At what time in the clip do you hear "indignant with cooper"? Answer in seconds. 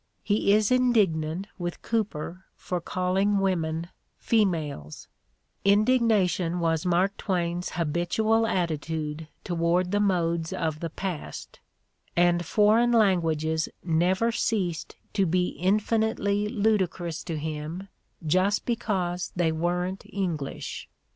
0.71-2.45